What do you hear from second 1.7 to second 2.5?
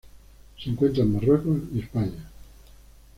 y España.